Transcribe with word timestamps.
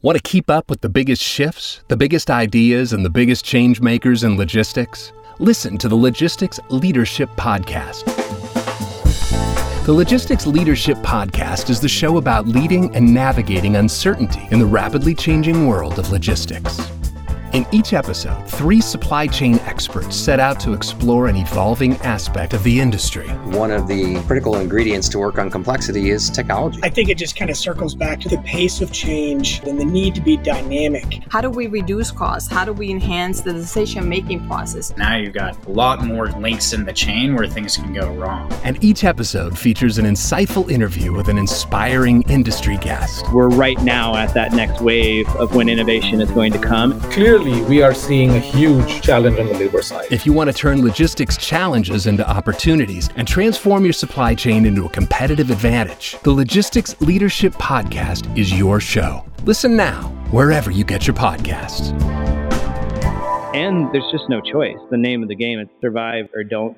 Want 0.00 0.16
to 0.16 0.22
keep 0.22 0.48
up 0.48 0.70
with 0.70 0.80
the 0.80 0.88
biggest 0.88 1.20
shifts, 1.20 1.82
the 1.88 1.96
biggest 1.96 2.30
ideas, 2.30 2.92
and 2.92 3.04
the 3.04 3.10
biggest 3.10 3.44
change 3.44 3.80
makers 3.80 4.22
in 4.22 4.36
logistics? 4.36 5.12
Listen 5.40 5.76
to 5.76 5.88
the 5.88 5.96
Logistics 5.96 6.60
Leadership 6.68 7.28
Podcast. 7.30 8.04
The 9.86 9.92
Logistics 9.92 10.46
Leadership 10.46 10.98
Podcast 10.98 11.68
is 11.68 11.80
the 11.80 11.88
show 11.88 12.18
about 12.18 12.46
leading 12.46 12.94
and 12.94 13.12
navigating 13.12 13.74
uncertainty 13.74 14.46
in 14.52 14.60
the 14.60 14.66
rapidly 14.66 15.16
changing 15.16 15.66
world 15.66 15.98
of 15.98 16.12
logistics. 16.12 16.78
In 17.54 17.66
each 17.72 17.94
episode, 17.94 18.46
three 18.46 18.82
supply 18.82 19.26
chain 19.26 19.58
experts 19.60 20.14
set 20.14 20.38
out 20.38 20.60
to 20.60 20.74
explore 20.74 21.28
an 21.28 21.36
evolving 21.36 21.96
aspect 21.98 22.52
of 22.52 22.62
the 22.62 22.78
industry. 22.78 23.26
One 23.26 23.70
of 23.70 23.88
the 23.88 24.20
critical 24.26 24.56
ingredients 24.56 25.08
to 25.10 25.18
work 25.18 25.38
on 25.38 25.50
complexity 25.50 26.10
is 26.10 26.28
technology. 26.28 26.78
I 26.82 26.90
think 26.90 27.08
it 27.08 27.16
just 27.16 27.36
kind 27.36 27.50
of 27.50 27.56
circles 27.56 27.94
back 27.94 28.20
to 28.20 28.28
the 28.28 28.36
pace 28.38 28.82
of 28.82 28.92
change 28.92 29.62
and 29.64 29.80
the 29.80 29.84
need 29.86 30.14
to 30.16 30.20
be 30.20 30.36
dynamic. 30.36 31.22
How 31.30 31.40
do 31.40 31.48
we 31.48 31.68
reduce 31.68 32.10
costs? 32.10 32.52
How 32.52 32.66
do 32.66 32.74
we 32.74 32.90
enhance 32.90 33.40
the 33.40 33.54
decision 33.54 34.06
making 34.10 34.46
process? 34.46 34.94
Now 34.98 35.16
you've 35.16 35.32
got 35.32 35.64
a 35.64 35.70
lot 35.70 36.04
more 36.04 36.26
links 36.32 36.74
in 36.74 36.84
the 36.84 36.92
chain 36.92 37.34
where 37.34 37.46
things 37.46 37.78
can 37.78 37.94
go 37.94 38.12
wrong. 38.12 38.52
And 38.62 38.82
each 38.84 39.04
episode 39.04 39.58
features 39.58 39.96
an 39.96 40.04
insightful 40.04 40.70
interview 40.70 41.14
with 41.14 41.28
an 41.28 41.38
inspiring 41.38 42.24
industry 42.28 42.76
guest. 42.76 43.24
We're 43.32 43.48
right 43.48 43.80
now 43.80 44.16
at 44.16 44.34
that 44.34 44.52
next 44.52 44.82
wave 44.82 45.26
of 45.36 45.54
when 45.54 45.70
innovation 45.70 46.20
is 46.20 46.30
going 46.30 46.52
to 46.52 46.58
come. 46.58 47.00
Clearly, 47.10 47.37
we 47.38 47.82
are 47.82 47.94
seeing 47.94 48.30
a 48.30 48.38
huge 48.38 49.00
challenge 49.02 49.38
on 49.38 49.46
the 49.46 49.54
labor 49.54 49.82
side. 49.82 50.06
If 50.10 50.26
you 50.26 50.32
want 50.32 50.50
to 50.50 50.56
turn 50.56 50.82
logistics 50.82 51.36
challenges 51.36 52.06
into 52.06 52.28
opportunities 52.28 53.08
and 53.16 53.26
transform 53.26 53.84
your 53.84 53.92
supply 53.92 54.34
chain 54.34 54.66
into 54.66 54.84
a 54.84 54.88
competitive 54.88 55.50
advantage, 55.50 56.16
the 56.22 56.32
Logistics 56.32 57.00
Leadership 57.00 57.52
Podcast 57.54 58.36
is 58.36 58.56
your 58.56 58.80
show. 58.80 59.24
Listen 59.44 59.76
now, 59.76 60.08
wherever 60.30 60.70
you 60.70 60.84
get 60.84 61.06
your 61.06 61.14
podcasts. 61.14 61.92
And 63.54 63.92
there's 63.92 64.10
just 64.10 64.28
no 64.28 64.40
choice. 64.40 64.78
The 64.90 64.96
name 64.96 65.22
of 65.22 65.28
the 65.28 65.36
game 65.36 65.58
is 65.58 65.68
survive 65.80 66.28
or 66.34 66.44
don't 66.44 66.76